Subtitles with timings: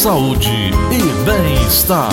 [0.00, 0.48] saúde
[0.90, 2.08] e bem-estar.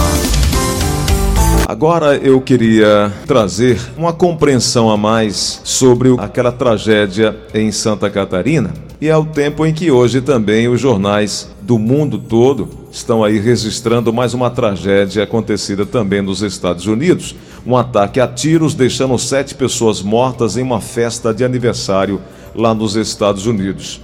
[1.66, 8.74] Agora eu queria trazer uma compreensão a mais sobre aquela tragédia em Santa Catarina.
[9.00, 13.40] E é o tempo em que hoje também os jornais do mundo todo estão aí
[13.40, 17.38] registrando mais uma tragédia acontecida também nos Estados Unidos.
[17.66, 22.20] Um ataque a tiros deixando sete pessoas mortas em uma festa de aniversário
[22.54, 24.02] lá nos Estados Unidos.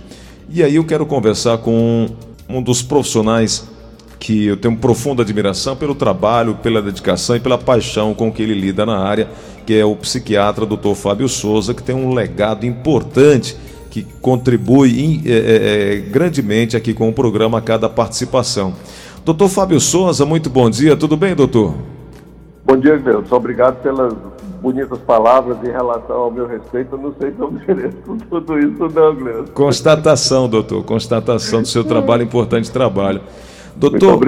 [0.49, 2.07] E aí eu quero conversar com
[2.47, 3.72] um dos profissionais
[4.23, 8.53] que eu tenho profunda admiração pelo trabalho, pela dedicação e pela paixão com que ele
[8.53, 9.27] lida na área,
[9.65, 10.93] que é o psiquiatra Dr.
[10.95, 13.57] Fábio Souza, que tem um legado importante
[13.91, 18.73] que contribui é, é, grandemente aqui com o programa a cada participação.
[19.25, 21.75] Doutor Fábio Souza, muito bom dia, tudo bem, doutor?
[22.65, 23.29] Bom dia, Deus.
[23.29, 24.13] Obrigado pelas
[24.61, 26.95] bonitas palavras em relação ao meu respeito.
[26.95, 27.97] Eu não sei se eu mereço
[28.29, 29.45] tudo isso, não, Gleison.
[29.53, 33.19] Constatação, doutor, constatação do seu trabalho, importante trabalho.
[33.75, 34.19] Doutor,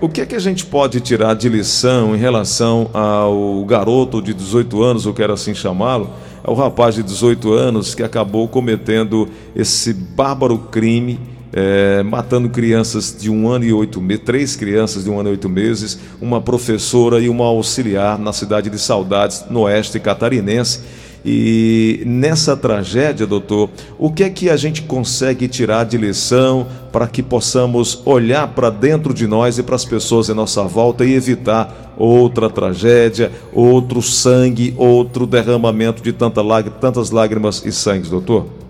[0.00, 4.32] o que é que a gente pode tirar de lição em relação ao garoto de
[4.32, 6.10] 18 anos, eu quero assim chamá-lo,
[6.44, 11.18] ao rapaz de 18 anos que acabou cometendo esse bárbaro crime,
[11.52, 15.32] é, matando crianças de um ano e oito meses, três crianças de um ano e
[15.32, 20.80] oito meses, uma professora e uma auxiliar na cidade de Saudades, no oeste catarinense
[21.24, 27.06] e nessa tragédia, doutor, o que é que a gente consegue tirar de lição para
[27.06, 31.14] que possamos olhar para dentro de nós e para as pessoas em nossa volta e
[31.14, 36.42] evitar outra tragédia, outro sangue, outro derramamento de tanta
[36.80, 38.61] tantas lágrimas e sangue, doutor?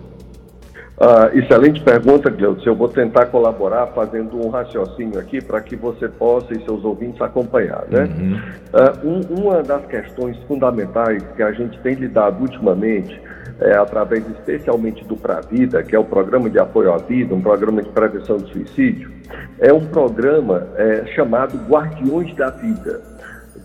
[1.05, 2.61] Ah, excelente pergunta, Cleusa.
[2.65, 7.21] Eu vou tentar colaborar fazendo um raciocínio aqui para que você possa e seus ouvintes
[7.21, 7.83] acompanhar.
[7.89, 8.03] Né?
[8.05, 8.41] Uhum.
[8.71, 13.19] Ah, um, uma das questões fundamentais que a gente tem lidado ultimamente,
[13.59, 17.41] é, através especialmente do Pra Vida, que é o Programa de Apoio à Vida, um
[17.41, 19.11] programa de prevenção do suicídio,
[19.59, 23.01] é um programa é, chamado Guardiões da Vida,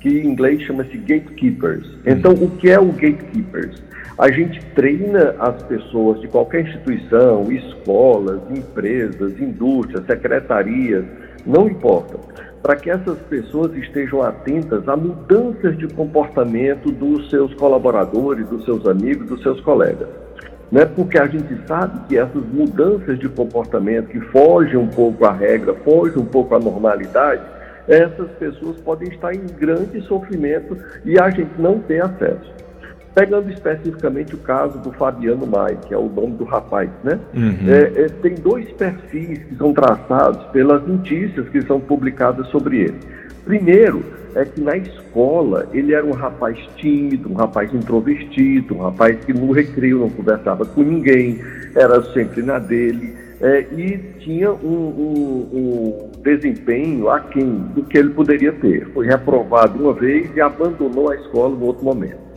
[0.00, 1.88] que em inglês chama-se Gatekeepers.
[2.04, 3.80] Então, o que é o Gatekeepers?
[4.18, 11.04] A gente treina as pessoas de qualquer instituição, escolas, empresas, indústrias, secretarias,
[11.46, 12.18] não importa,
[12.60, 18.84] para que essas pessoas estejam atentas a mudanças de comportamento dos seus colaboradores, dos seus
[18.88, 20.08] amigos, dos seus colegas.
[20.72, 20.84] Né?
[20.84, 25.74] Porque a gente sabe que essas mudanças de comportamento que fogem um pouco à regra,
[25.84, 27.42] fogem um pouco à normalidade,
[27.86, 32.58] essas pessoas podem estar em grande sofrimento e a gente não tem acesso.
[33.18, 37.18] Pegando especificamente o caso do Fabiano Mai, que é o nome do rapaz, né?
[37.34, 37.68] Uhum.
[37.68, 42.94] É, é, tem dois perfis que são traçados pelas notícias que são publicadas sobre ele.
[43.44, 44.04] Primeiro,
[44.36, 49.32] é que na escola ele era um rapaz tímido, um rapaz introvertido, um rapaz que
[49.32, 51.40] no recreio não conversava com ninguém,
[51.74, 58.10] era sempre na dele, é, e tinha um, um, um, desempenho aquém do que ele
[58.10, 58.86] poderia ter.
[58.94, 62.27] Foi reprovado uma vez e abandonou a escola no outro momento.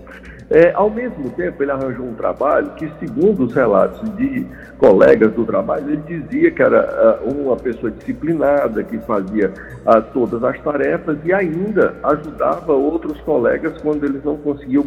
[0.51, 4.45] É, ao mesmo tempo, ele arranjou um trabalho que, segundo os relatos de
[4.77, 9.49] colegas do trabalho, ele dizia que era uh, uma pessoa disciplinada, que fazia
[9.85, 14.83] uh, todas as tarefas e ainda ajudava outros colegas quando eles não conseguiam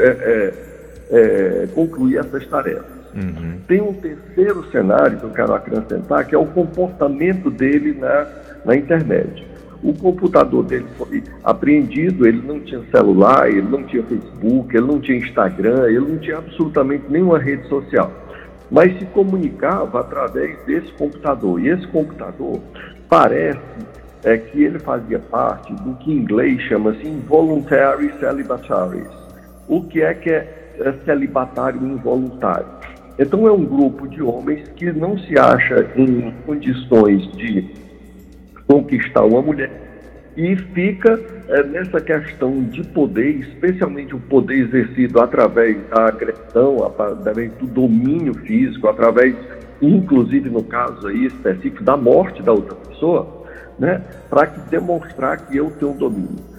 [0.00, 0.52] é, é,
[1.12, 3.04] é, concluir essas tarefas.
[3.14, 3.60] Uhum.
[3.68, 8.26] Tem um terceiro cenário que eu quero acrescentar, que é o comportamento dele na,
[8.64, 9.46] na internet.
[9.84, 14.98] O computador dele foi apreendido, ele não tinha celular, ele não tinha Facebook, ele não
[14.98, 18.10] tinha Instagram, ele não tinha absolutamente nenhuma rede social.
[18.70, 21.60] Mas se comunicava através desse computador.
[21.60, 22.62] E esse computador
[23.10, 23.60] parece
[24.24, 29.06] é, que ele fazia parte do que em inglês chama-se involuntary celibataries.
[29.68, 32.66] O que é que é, é celibatário involuntário?
[33.18, 37.83] Então é um grupo de homens que não se acha em condições de
[38.66, 39.84] conquistar uma mulher
[40.36, 47.52] e fica é, nessa questão de poder, especialmente o poder exercido através da agressão, através
[47.54, 49.36] do domínio físico, através,
[49.80, 53.44] inclusive no caso aí específico, da morte da outra pessoa,
[53.78, 56.53] né, para demonstrar que eu tenho domínio.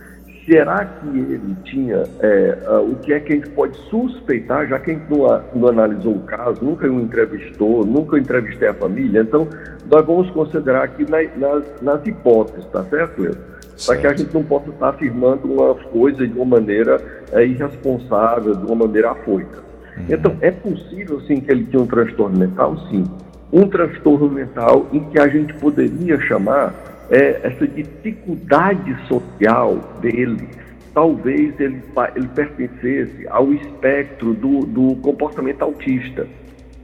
[0.46, 4.78] Será que ele tinha é, uh, o que é que a gente pode suspeitar, já
[4.78, 9.22] que a gente não, não analisou o caso, nunca o entrevistou, nunca entrevistei a família,
[9.22, 9.48] então
[9.90, 13.42] nós vamos considerar aqui na, nas, nas, hipóteses, tá certo, Leandro?
[13.86, 17.02] Para que a gente não possa estar afirmando uma coisa de uma maneira
[17.32, 19.58] é, irresponsável, de uma maneira afoita.
[19.98, 20.06] Uhum.
[20.10, 22.78] Então, é possível, sim, que ele tinha um transtorno mental?
[22.90, 23.04] Sim.
[23.52, 26.74] Um transtorno mental em que a gente poderia chamar
[27.10, 30.48] é, essa dificuldade social dele,
[30.94, 31.82] talvez ele,
[32.16, 36.28] ele pertencesse ao espectro do, do comportamento autista,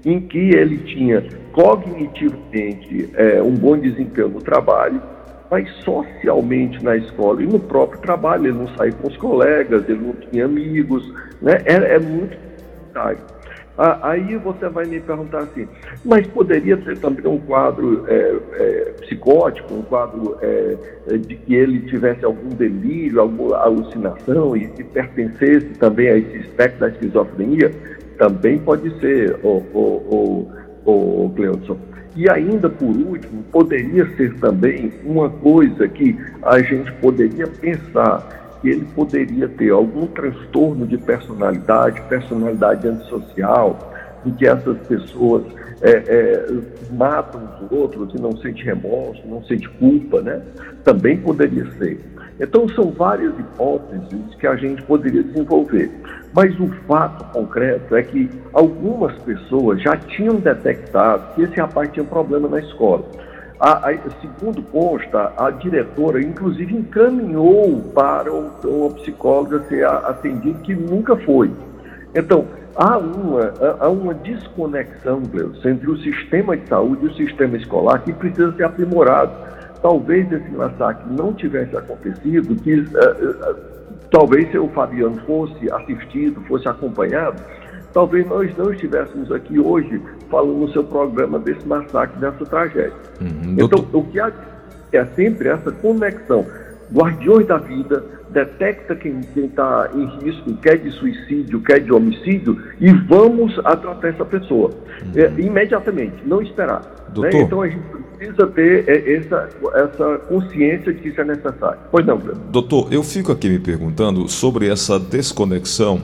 [0.06, 5.02] em que ele tinha cognitivamente é, um bom desempenho no trabalho,
[5.50, 8.48] mas socialmente na escola e no próprio trabalho.
[8.48, 11.58] Ele não saía com os colegas, ele não tinha amigos, né?
[11.66, 13.41] É, é muito complicado.
[13.78, 15.68] Aí você vai me perguntar assim,
[16.04, 20.78] mas poderia ser também um quadro é, é, psicótico, um quadro é,
[21.08, 26.38] é de que ele tivesse algum delírio, alguma alucinação e, e pertencesse também a esse
[26.38, 27.72] espectro da esquizofrenia?
[28.18, 30.52] Também pode ser, o, o.
[32.16, 38.70] E ainda por último, poderia ser também uma coisa que a gente poderia pensar que
[38.70, 43.92] ele poderia ter algum transtorno de personalidade, personalidade antissocial,
[44.26, 45.44] em que essas pessoas
[45.82, 46.46] é, é,
[46.92, 50.42] matam os outros e não sente remorso, não sente culpa, né?
[50.84, 52.00] Também poderia ser.
[52.40, 55.92] Então são várias hipóteses que a gente poderia desenvolver.
[56.34, 62.06] Mas o fato concreto é que algumas pessoas já tinham detectado que esse rapaz tinha
[62.06, 63.06] problema na escola.
[63.62, 71.16] A, a, segundo consta, a diretora, inclusive, encaminhou para uma psicóloga ser atendida, que nunca
[71.18, 71.52] foi.
[72.16, 77.56] Então, há uma, há uma desconexão, Cleus, entre o sistema de saúde e o sistema
[77.56, 79.32] escolar que precisa ser aprimorado.
[79.80, 83.56] Talvez esse massacre não tivesse acontecido, que uh, uh,
[84.10, 87.40] talvez se o Fabiano fosse assistido, fosse acompanhado,
[87.94, 92.94] talvez nós não estivéssemos aqui hoje falando no seu programa desse massacre, dessa tragédia.
[93.20, 94.32] Uhum, então, o que há
[94.92, 96.46] é sempre essa conexão.
[96.94, 102.92] Guardiões da vida detecta quem está em risco, quer de suicídio, quer de homicídio, e
[102.92, 105.12] vamos atratar essa pessoa uhum.
[105.16, 106.82] é, imediatamente, não esperar.
[107.16, 107.30] Né?
[107.34, 107.82] Então a gente
[108.18, 111.80] precisa ter é, essa, essa consciência de que isso é necessário.
[111.92, 112.18] Pois não.
[112.50, 116.02] Doutor, eu fico aqui me perguntando sobre essa desconexão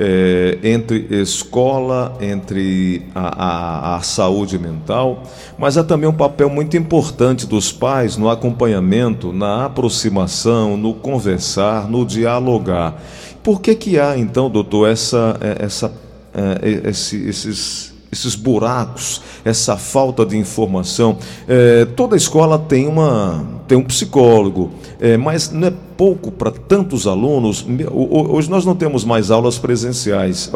[0.00, 5.24] é, entre escola, entre a, a, a, saúde mental,
[5.58, 11.90] mas há também um papel muito importante dos pais no acompanhamento, na aproximação, no conversar,
[11.90, 13.02] no dialogar.
[13.42, 15.92] Por que que há então, doutor, essa, é, essa,
[16.32, 21.18] é, esse, esses esses buracos, essa falta de informação.
[21.46, 27.06] É, toda escola tem, uma, tem um psicólogo, é, mas não é pouco para tantos
[27.06, 27.64] alunos.
[27.92, 30.50] Hoje nós não temos mais aulas presenciais,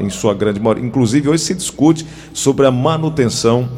[0.00, 0.84] em sua grande maioria.
[0.84, 3.68] Inclusive, hoje se discute sobre a manutenção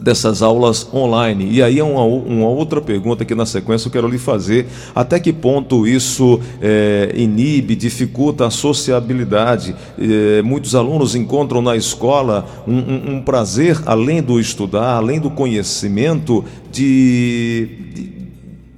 [0.00, 1.48] dessas aulas online.
[1.50, 5.18] E aí é uma, uma, outra pergunta que na sequência eu quero lhe fazer: até
[5.18, 9.74] que ponto isso é, inibe, dificulta a sociabilidade?
[9.98, 15.30] É, muitos alunos encontram na escola um, um, um, prazer, além do estudar, além do
[15.30, 18.15] conhecimento, de, de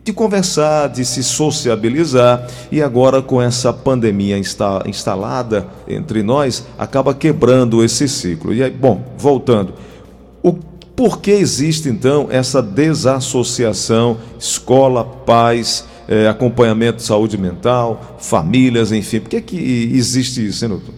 [0.08, 7.12] de conversar, de se sociabilizar, e agora com essa pandemia insta instalada entre nós, acaba
[7.12, 8.54] quebrando esse ciclo.
[8.54, 9.74] E aí, bom, voltando,
[10.42, 10.54] o
[10.96, 19.20] por que existe então essa desassociação escola, pais, é, acompanhamento de saúde mental, famílias, enfim?
[19.20, 20.97] Por que, que existe isso, hein, doutor?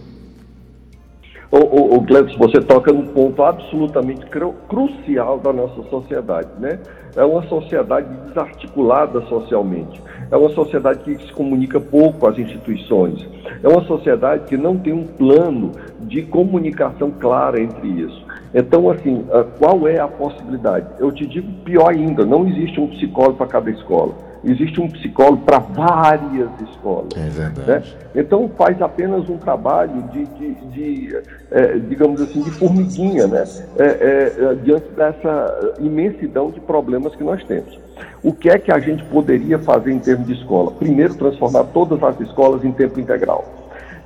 [1.51, 6.79] O, o, o Gleison, você toca num ponto absolutamente cru, crucial da nossa sociedade, né?
[7.13, 10.01] É uma sociedade desarticulada socialmente.
[10.31, 13.27] É uma sociedade que se comunica pouco as instituições.
[13.61, 18.25] É uma sociedade que não tem um plano de comunicação clara entre isso.
[18.53, 20.87] Então, assim, ah, qual é a possibilidade?
[20.99, 24.13] Eu te digo pior ainda: não existe um psicólogo para cada escola.
[24.43, 27.09] Existe um psicólogo para várias escolas.
[27.15, 27.67] É verdade.
[27.67, 27.83] Né?
[28.15, 31.21] Então, faz apenas um trabalho de, de, de
[31.51, 33.43] é, digamos assim, de formiguinha, né?
[33.77, 37.79] É, é, diante dessa imensidão de problemas que nós temos.
[38.23, 40.71] O que é que a gente poderia fazer em termos de escola?
[40.71, 43.60] Primeiro, transformar todas as escolas em tempo integral.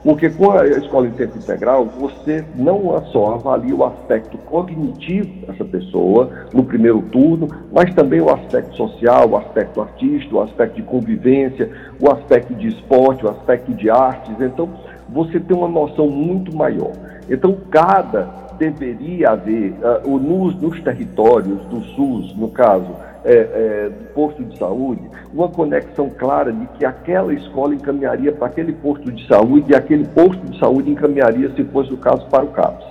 [0.06, 5.66] Porque com a escola em tempo integral, você não só avalia o aspecto cognitivo dessa
[5.66, 10.84] pessoa no primeiro turno, mas também o aspecto social, o aspecto artístico, o aspecto de
[10.84, 14.40] convivência, o aspecto de esporte, o aspecto de artes.
[14.40, 14.70] Então,
[15.10, 16.92] você tem uma noção muito maior.
[17.28, 19.74] Então, cada deveria haver,
[20.06, 22.96] uh, nos, nos territórios do SUS, no caso,
[23.26, 25.02] é, é, posto de saúde,
[25.34, 30.06] uma conexão clara de que aquela escola encaminharia para aquele posto de saúde e aquele
[30.06, 32.86] posto de saúde encaminharia, se fosse o caso, para o CAPS.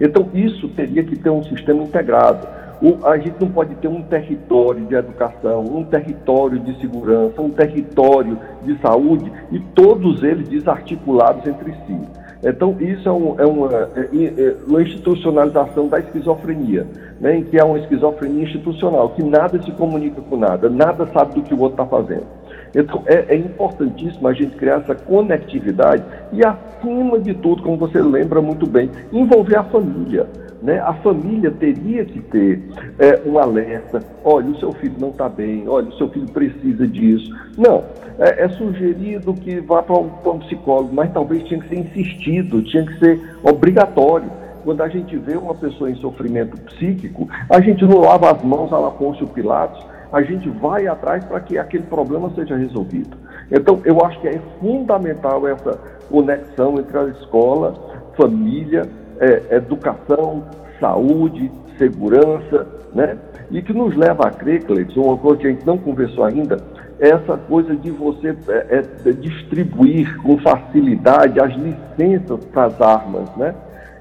[0.00, 2.46] Então, isso teria que ter um sistema integrado.
[2.82, 7.50] O, a gente não pode ter um território de educação, um território de segurança, um
[7.50, 12.23] território de saúde e todos eles desarticulados entre si.
[12.44, 16.86] Então, isso é, um, é, uma, é, é uma, institucionalização da esquizofrenia,
[17.18, 21.42] né, que é uma esquizofrenia institucional, que nada se comunica com nada, nada sabe do
[21.42, 22.26] que o outro está fazendo.
[22.74, 26.02] Então, é, é, importantíssimo a gente criar essa conectividade
[26.32, 30.26] e, acima de tudo, como você lembra muito bem, envolver a família.
[30.60, 30.80] Né?
[30.80, 32.62] A família teria que ter
[32.98, 36.86] é, um alerta: olha, o seu filho não está bem, olha, o seu filho precisa
[36.88, 37.30] disso.
[37.56, 37.84] Não,
[38.18, 42.62] é, é sugerido que vá para um, um psicólogo, mas talvez tinha que ser insistido,
[42.62, 44.30] tinha que ser obrigatório
[44.64, 48.72] quando a gente vê uma pessoa em sofrimento psíquico, a gente não lava as mãos
[48.72, 53.16] a la Pôncio Pilatos, a gente vai atrás para que aquele problema seja resolvido.
[53.50, 55.76] Então, eu acho que é fundamental essa
[56.08, 57.74] conexão entre a escola,
[58.16, 60.44] família, é, educação,
[60.78, 63.18] saúde, segurança, né?
[63.50, 66.58] E que nos leva a crer, Cleiton, uma coisa que a gente não conversou ainda,
[67.00, 73.28] é essa coisa de você é, é, distribuir com facilidade as licenças para as armas,
[73.36, 73.52] né?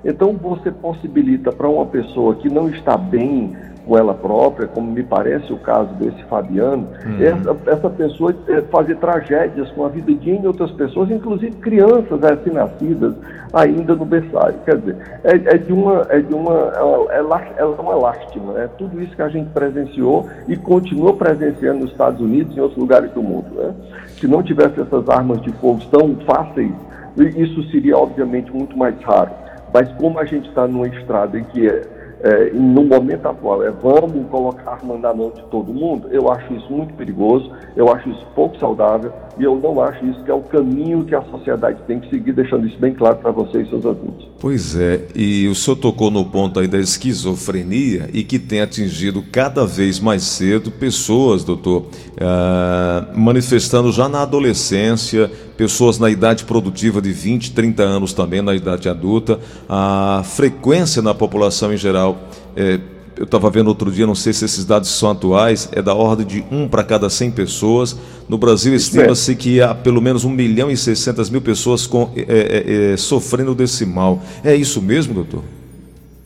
[0.06, 3.56] Então você possibilita para uma pessoa que não está bem
[3.86, 7.22] com ela própria, como me parece o caso desse Fabiano, uhum.
[7.22, 13.14] essa, essa pessoa é, fazer tragédias com a vida de outras pessoas, inclusive crianças recém-nascidas
[13.52, 14.56] ainda no berçário.
[14.66, 18.70] Quer dizer, é, é de uma, é de uma, é, é, é uma lástima, né?
[18.78, 22.80] Tudo isso que a gente presenciou e continua presenciando nos Estados Unidos e em outros
[22.80, 23.74] lugares do mundo, né?
[24.20, 26.72] Se não tivesse essas armas de fogo tão fáceis,
[27.18, 29.32] isso seria obviamente muito mais raro.
[29.74, 31.82] Mas como a gente está numa estrada em que é
[32.24, 36.54] é, no momento atual, é vamos colocar arma na mão de todo mundo, eu acho
[36.54, 40.34] isso muito perigoso, eu acho isso pouco saudável e eu não acho isso que é
[40.34, 43.70] o caminho que a sociedade tem que seguir, deixando isso bem claro para vocês e
[43.70, 44.28] seus ouvintes.
[44.40, 49.22] Pois é, e o senhor tocou no ponto aí da esquizofrenia e que tem atingido
[49.30, 57.02] cada vez mais cedo pessoas, doutor, uh, manifestando já na adolescência, pessoas na idade produtiva
[57.02, 62.18] de 20, 30 anos também, na idade adulta, a frequência na população em geral.
[62.56, 62.80] É,
[63.16, 66.26] eu estava vendo outro dia, não sei se esses dados são atuais, é da ordem
[66.26, 67.96] de um para cada 100 pessoas.
[68.28, 72.24] No Brasil, estima-se que há pelo menos 1 milhão e 600 mil pessoas com, é,
[72.28, 74.22] é, é, sofrendo desse mal.
[74.44, 75.44] É isso mesmo, doutor?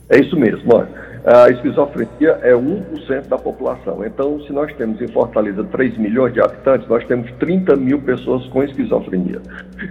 [0.08, 0.74] É isso mesmo.
[0.74, 0.97] Olha
[1.28, 4.02] a esquizofrenia é 1% da população.
[4.02, 8.46] Então, se nós temos em Fortaleza 3 milhões de habitantes, nós temos 30 mil pessoas
[8.46, 9.42] com esquizofrenia.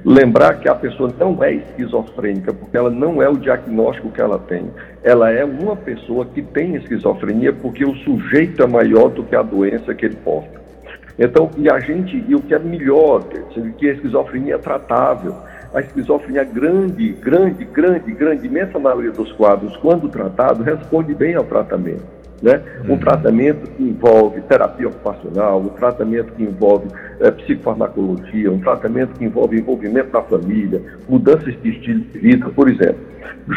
[0.04, 4.40] Lembrar que a pessoa não é esquizofrênica, porque ela não é o diagnóstico que ela
[4.40, 4.66] tem.
[5.04, 9.44] Ela é uma pessoa que tem esquizofrenia porque o sujeito é maior do que a
[9.44, 10.60] doença que ele porta.
[11.20, 13.24] Então, e a gente, e o que é melhor,
[13.78, 15.36] que a esquizofrenia é tratável
[15.74, 21.44] a esquizofrenia grande, grande, grande, grande, imensa maioria dos quadros, quando tratado, responde bem ao
[21.44, 22.18] tratamento.
[22.42, 22.62] Né?
[22.86, 22.98] Um uhum.
[23.00, 26.88] tratamento que envolve terapia ocupacional, um tratamento que envolve
[27.20, 32.70] é, psicofarmacologia, um tratamento que envolve envolvimento da família, mudanças de estilo de vida, por
[32.70, 33.00] exemplo.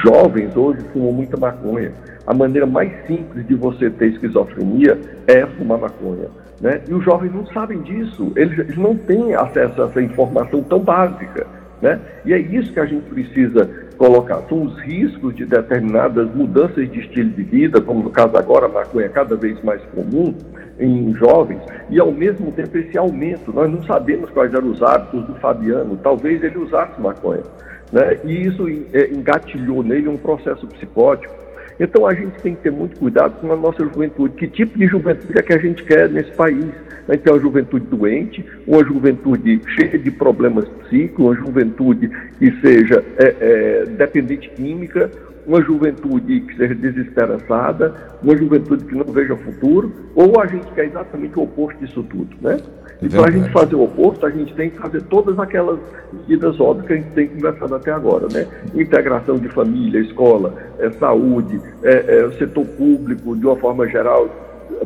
[0.03, 1.93] Jovens hoje fumam muita maconha.
[2.27, 6.29] A maneira mais simples de você ter esquizofrenia é fumar maconha.
[6.61, 6.81] Né?
[6.89, 10.79] E os jovens não sabem disso, eles, eles não têm acesso a essa informação tão
[10.79, 11.47] básica.
[11.81, 11.99] Né?
[12.25, 14.43] E é isso que a gente precisa colocar.
[14.49, 18.69] São os riscos de determinadas mudanças de estilo de vida, como no caso agora a
[18.69, 20.35] maconha é cada vez mais comum
[20.79, 21.61] em jovens,
[21.91, 23.53] e ao mesmo tempo esse aumento.
[23.53, 27.43] Nós não sabemos quais eram os hábitos do Fabiano, talvez ele usasse maconha.
[27.93, 28.19] Né?
[28.25, 31.41] E isso é, engatilhou nele um processo psicótico
[31.81, 34.35] então a gente tem que ter muito cuidado com a nossa juventude.
[34.35, 36.67] Que tipo de juventude é que a gente quer nesse país?
[37.09, 42.53] A gente quer uma juventude doente, uma juventude cheia de problemas psíquicos, uma juventude que
[42.61, 45.11] seja é, é, dependente química,
[45.47, 50.87] uma juventude que seja desesperançada, uma juventude que não veja futuro, ou a gente quer
[50.87, 52.59] exatamente o oposto disso tudo, né?
[53.03, 55.79] É e para a gente fazer o oposto, a gente tem que fazer todas aquelas
[56.13, 58.47] medidas óbvias que a gente tem conversado até agora, né?
[58.75, 64.29] Integração de família, escola, é, saúde, é, é, setor público, de uma forma geral,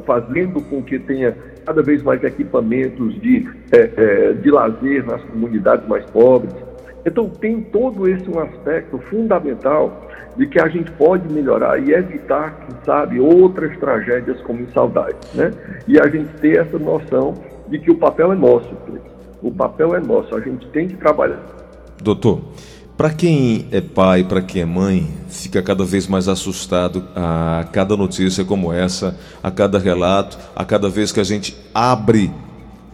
[0.05, 5.87] fazendo com que tenha cada vez mais equipamentos de, é, é, de lazer nas comunidades
[5.89, 6.55] mais pobres.
[7.07, 12.67] Então tem todo esse um aspecto fundamental de que a gente pode melhorar e evitar,
[12.67, 15.53] quem sabe, outras tragédias como em saudade, né?
[15.87, 17.35] E a gente ter essa noção
[17.69, 18.71] de que o papel é nosso,
[19.43, 21.41] o papel é nosso, a gente tem que trabalhar.
[22.03, 22.41] Doutor,
[22.97, 27.97] para quem é pai, para quem é mãe, fica cada vez mais assustado a cada
[27.97, 32.31] notícia como essa, a cada relato, a cada vez que a gente abre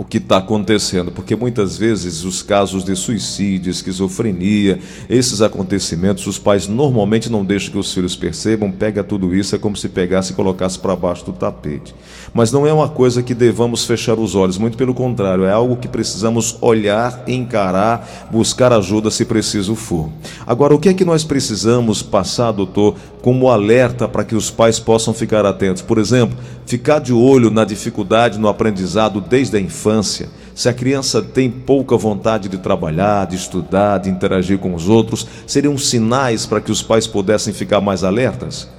[0.01, 4.79] o que está acontecendo, porque muitas vezes os casos de suicídio, esquizofrenia,
[5.11, 9.59] esses acontecimentos, os pais normalmente não deixam que os filhos percebam, pega tudo isso, é
[9.59, 11.95] como se pegasse e colocasse para baixo do tapete.
[12.33, 15.77] Mas não é uma coisa que devamos fechar os olhos, muito pelo contrário, é algo
[15.77, 20.09] que precisamos olhar, encarar, buscar ajuda se preciso for.
[20.47, 24.79] Agora, o que é que nós precisamos passar, doutor, como alerta para que os pais
[24.79, 25.83] possam ficar atentos?
[25.83, 30.29] Por exemplo, ficar de olho na dificuldade no aprendizado desde a infância infância.
[30.55, 35.27] Se a criança tem pouca vontade de trabalhar, de estudar, de interagir com os outros,
[35.47, 38.71] seriam sinais para que os pais pudessem ficar mais alertas?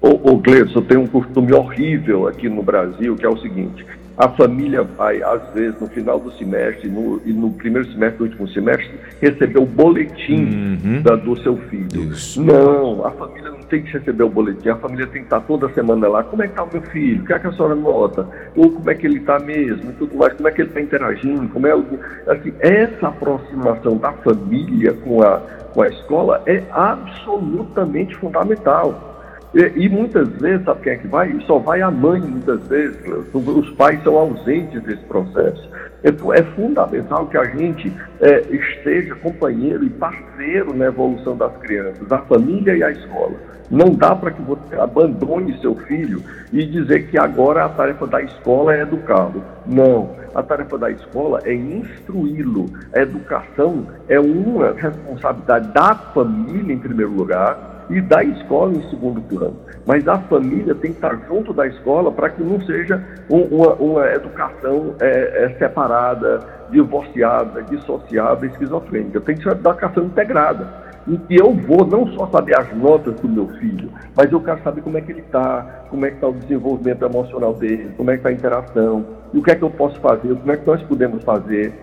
[0.00, 4.82] Ô Gleison, tem um costume horrível aqui no Brasil, que é o seguinte: a família
[4.82, 8.90] vai, às vezes, no final do semestre no, e no primeiro semestre, no último semestre,
[9.20, 11.02] receber o boletim uhum.
[11.02, 12.12] da, do seu filho.
[12.12, 12.42] Isso.
[12.42, 15.68] Não, a família não tem que receber o boletim, a família tem que estar toda
[15.70, 16.22] semana lá.
[16.22, 17.22] Como é que está o meu filho?
[17.22, 18.28] O que, é que a senhora nota?
[18.54, 19.90] Ou como é que ele está mesmo?
[19.90, 21.48] E tudo mais, como é que ele está interagindo?
[21.48, 25.38] Como é, assim, essa aproximação da família com a,
[25.72, 29.13] com a escola é absolutamente fundamental.
[29.54, 31.40] E, e, muitas vezes, sabe quem é que vai?
[31.46, 32.98] Só vai a mãe, muitas vezes.
[33.32, 35.70] Os pais são ausentes desse processo.
[36.02, 42.10] Então, é fundamental que a gente é, esteja companheiro e parceiro na evolução das crianças,
[42.10, 43.54] a família e a escola.
[43.70, 48.20] Não dá para que você abandone seu filho e dizer que agora a tarefa da
[48.22, 49.42] escola é educá-lo.
[49.66, 50.10] Não.
[50.34, 52.66] A tarefa da escola é instruí-lo.
[52.92, 59.20] A educação é uma responsabilidade da família, em primeiro lugar, e da escola em segundo
[59.22, 59.56] plano.
[59.86, 63.74] Mas a família tem que estar junto da escola para que não seja um, uma,
[63.74, 69.20] uma, educação é, é, separada, divorciada, dissociada, esquizofrênica.
[69.20, 70.84] Tem que ser uma educação integrada.
[71.06, 74.62] Em que eu vou não só saber as notas do meu filho, mas eu quero
[74.62, 78.10] saber como é que ele está, como é que está o desenvolvimento emocional dele, como
[78.10, 80.66] é que está a interação, o que é que eu posso fazer, como é que
[80.66, 81.74] nós podemos fazer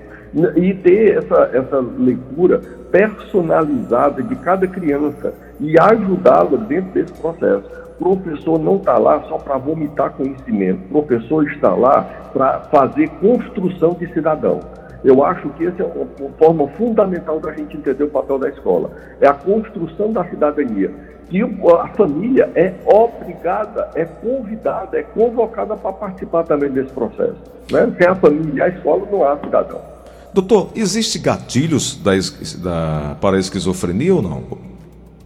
[0.55, 2.61] e ter essa, essa leitura
[2.91, 7.63] personalizada de cada criança e ajudá-la dentro desse processo.
[7.99, 13.09] O professor não está lá só para vomitar conhecimento, o professor está lá para fazer
[13.19, 14.59] construção de cidadão.
[15.03, 18.91] Eu acho que essa é uma forma fundamental da gente entender o papel da escola.
[19.19, 20.91] É a construção da cidadania.
[21.31, 27.37] E a família é obrigada, é convidada, é convocada para participar também desse processo.
[27.71, 27.91] Né?
[27.97, 29.81] Sem a família a escola não há cidadão.
[30.33, 32.11] Doutor, existe gatilhos da,
[32.63, 34.43] da, para a esquizofrenia ou não?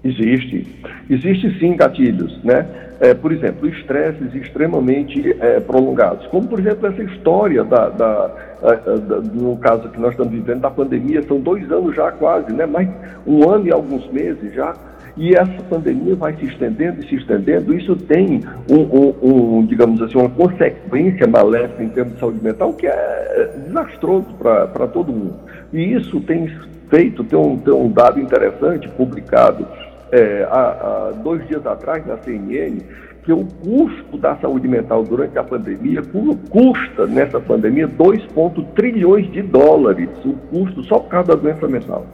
[0.03, 0.67] Existe.
[1.09, 2.65] Existe sim gatilhos, né?
[2.99, 9.21] É, por exemplo, estresses extremamente é, prolongados, como por exemplo essa história da, da, da,
[9.33, 12.65] no caso que nós estamos vivendo da pandemia, são dois anos já quase, né?
[12.65, 12.87] Mais
[13.27, 14.73] um ano e alguns meses já
[15.17, 17.73] e essa pandemia vai se estendendo e se estendendo.
[17.73, 22.73] Isso tem, um, um, um digamos assim, uma consequência maléfica em termos de saúde mental
[22.73, 25.35] que é desastroso para todo mundo.
[25.71, 26.47] E isso tem
[26.89, 29.65] feito, tem um, tem um dado interessante publicado
[30.11, 32.79] é, há, há dois dias atrás na CNN,
[33.23, 36.01] que o custo da saúde mental durante a pandemia
[36.49, 38.27] custa nessa pandemia 2
[38.75, 42.05] trilhões de dólares, o custo só por causa da doença mental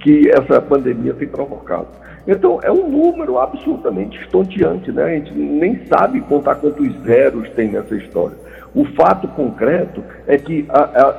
[0.00, 1.88] que essa pandemia tem provocado.
[2.26, 5.04] Então, é um número absolutamente estonteante, né?
[5.04, 8.36] A gente nem sabe contar quantos zeros tem nessa história.
[8.74, 10.66] O fato concreto é que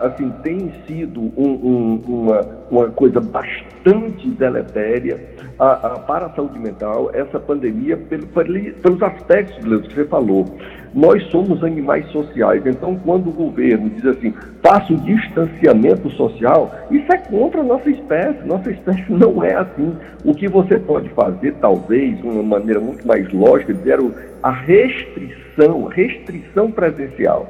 [0.01, 2.41] assim, tem sido um, um, uma,
[2.73, 5.19] uma coisa bastante deletéria
[5.59, 9.57] a, a, para a saúde mental, essa pandemia, pelo, pelos aspectos
[9.87, 10.45] que você falou.
[10.93, 17.11] Nós somos animais sociais, então quando o governo diz assim, faça o distanciamento social, isso
[17.11, 18.45] é contra a nossa espécie.
[18.45, 19.95] Nossa espécie não é assim.
[20.23, 23.99] O que você pode fazer, talvez, de uma maneira muito mais lógica, dizer
[24.41, 27.49] a restrição, restrição presencial.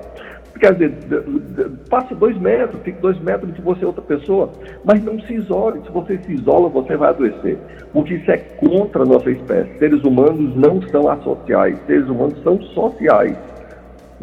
[0.63, 0.93] Quer dizer,
[1.89, 4.49] passe dois metros, fique dois metros de você outra pessoa,
[4.85, 5.81] mas não se isole.
[5.81, 7.57] Se você se isola, você vai adoecer.
[7.91, 9.77] Porque isso é contra a nossa espécie.
[9.77, 13.35] Seres humanos não são associais, seres humanos são sociais.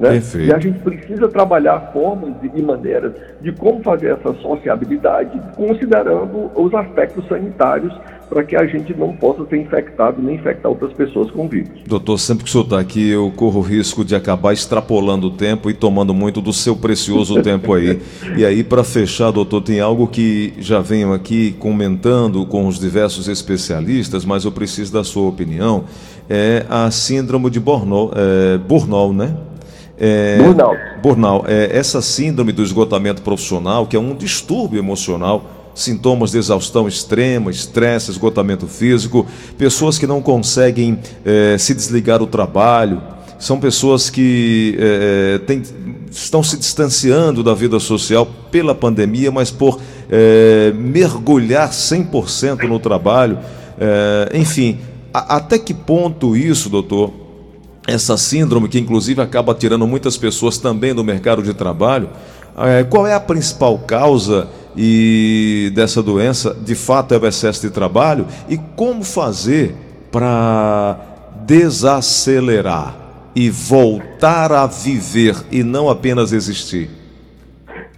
[0.01, 0.19] Né?
[0.47, 6.73] E a gente precisa trabalhar formas e maneiras de como fazer essa sociabilidade, considerando os
[6.73, 7.93] aspectos sanitários,
[8.27, 11.83] para que a gente não possa ser infectado nem infectar outras pessoas com vírus.
[11.87, 15.31] Doutor, sempre que o senhor está aqui, eu corro o risco de acabar extrapolando o
[15.33, 18.01] tempo e tomando muito do seu precioso tempo aí.
[18.39, 23.29] E aí, para fechar, doutor, tem algo que já venho aqui comentando com os diversos
[23.29, 25.85] especialistas, mas eu preciso da sua opinião.
[26.27, 29.37] É a síndrome de Bornol, é, Burnol, né?
[30.01, 30.81] É, burnout.
[31.03, 31.45] Burnout.
[31.47, 37.51] É, essa síndrome do esgotamento profissional, que é um distúrbio emocional, sintomas de exaustão extrema,
[37.51, 39.27] estresse, esgotamento físico,
[39.59, 43.01] pessoas que não conseguem é, se desligar do trabalho,
[43.39, 45.63] são pessoas que é, tem,
[46.11, 53.39] estão se distanciando da vida social pela pandemia, mas por é, mergulhar 100% no trabalho.
[53.79, 54.79] É, enfim,
[55.13, 57.13] a, até que ponto isso, doutor,
[57.87, 62.09] essa síndrome que inclusive acaba tirando muitas pessoas também do mercado de trabalho.
[62.59, 66.55] É, qual é a principal causa e dessa doença?
[66.55, 69.75] De fato é o excesso de trabalho e como fazer
[70.11, 70.99] para
[71.47, 72.97] desacelerar
[73.35, 76.91] e voltar a viver e não apenas existir?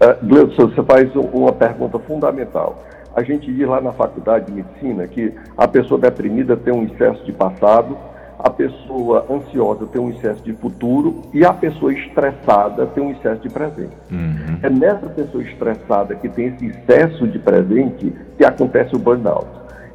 [0.01, 2.85] Uh, Gleudson, você faz uma pergunta fundamental.
[3.15, 7.25] A gente diz lá na faculdade de medicina que a pessoa deprimida tem um excesso
[7.25, 7.97] de passado,
[8.43, 13.41] a pessoa ansiosa tem um excesso de futuro e a pessoa estressada tem um excesso
[13.41, 13.97] de presente.
[14.11, 14.59] Uhum.
[14.63, 19.47] É nessa pessoa estressada que tem esse excesso de presente que acontece o burnout.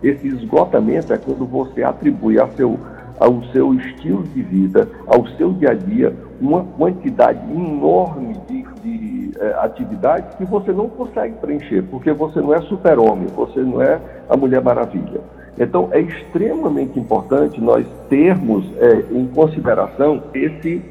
[0.01, 2.79] Esse esgotamento é quando você atribui ao seu,
[3.19, 9.31] ao seu estilo de vida, ao seu dia a dia, uma quantidade enorme de, de
[9.39, 13.99] eh, atividades que você não consegue preencher, porque você não é super-homem, você não é
[14.29, 15.19] a Mulher Maravilha.
[15.60, 20.82] Então, é extremamente importante nós termos é, em consideração esse,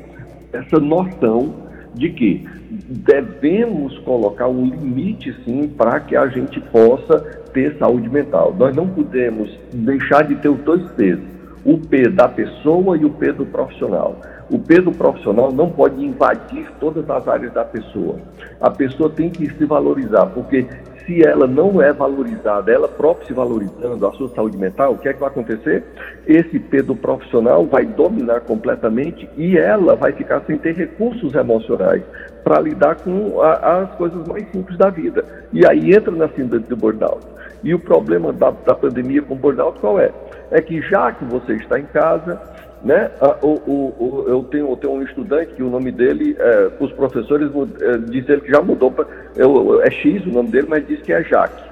[0.53, 2.47] essa noção de que
[2.89, 7.21] devemos colocar um limite, sim, para que a gente possa
[7.53, 8.55] ter saúde mental.
[8.59, 11.25] Nós não podemos deixar de ter os dois pesos,
[11.65, 14.21] o P da pessoa e o P do profissional.
[14.51, 18.17] O P do profissional não pode invadir todas as áreas da pessoa.
[18.61, 20.67] A pessoa tem que se valorizar, porque
[21.07, 25.09] se ela não é valorizada, ela própria se valorizando, a sua saúde mental, o que
[25.09, 25.85] é que vai acontecer?
[26.27, 32.03] Esse Pedro profissional vai dominar completamente e ela vai ficar sem ter recursos emocionais
[32.43, 35.25] para lidar com a, as coisas mais simples da vida.
[35.53, 37.25] E aí entra na síndrome do burnout.
[37.63, 40.11] E o problema da, da pandemia com burnout qual é?
[40.51, 42.41] É que já que você está em casa,
[42.87, 43.11] né?
[43.21, 46.71] Ah, o, o, o, eu, tenho, eu tenho um estudante que o nome dele, é,
[46.79, 50.87] os professores é, dizem que já mudou, pra, eu, é X o nome dele, mas
[50.87, 51.67] diz que é Jaque.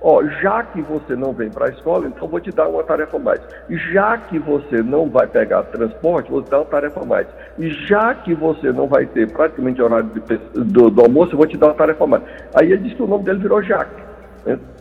[0.00, 3.16] Ó, já que você não vem para a escola, então vou te dar uma tarefa
[3.16, 3.40] a mais.
[3.92, 7.26] Já que você não vai pegar transporte, vou te dar uma tarefa a mais.
[7.88, 11.68] Já que você não vai ter praticamente horário de, do, do, almoço, vou te dar
[11.68, 12.22] uma tarefa a mais.
[12.54, 14.02] Aí ele disse que o nome dele virou Jaque.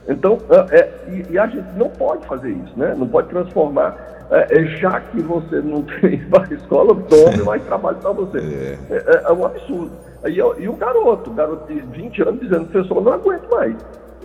[0.07, 2.95] Então, é, é, e, e, a gente não pode fazer isso, né?
[2.97, 3.95] Não pode transformar
[4.31, 8.37] é, é, já que você não tem para a escola, tome mais trabalho para você.
[8.37, 8.77] É.
[8.89, 9.23] é.
[9.27, 9.91] É, um absurdo.
[10.25, 13.75] E, e o garoto, o garoto de 20 anos dizendo, professor, não aguento mais.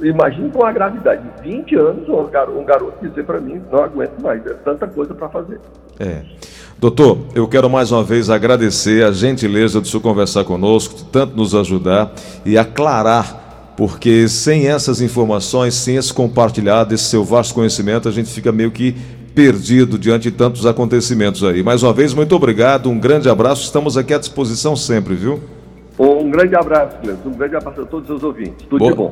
[0.00, 3.82] Imagina com a gravidade de 20 anos, um garoto, um garoto dizer para mim, não
[3.82, 5.58] aguento mais, é tanta coisa para fazer.
[5.98, 6.22] É.
[6.78, 11.34] Doutor, eu quero mais uma vez agradecer a gentileza de senhor conversar conosco, de tanto
[11.34, 12.12] nos ajudar
[12.44, 13.45] e aclarar,
[13.76, 18.70] porque sem essas informações, sem esse compartilhado, esse seu vasto conhecimento, a gente fica meio
[18.70, 18.94] que
[19.34, 21.62] perdido diante de tantos acontecimentos aí.
[21.62, 25.40] Mais uma vez, muito obrigado, um grande abraço, estamos aqui à disposição sempre, viu?
[25.98, 27.28] Um grande abraço, Cleiton.
[27.28, 28.66] Um grande abraço a todos os ouvintes.
[28.68, 28.90] Tudo Boa.
[28.90, 29.04] de bom.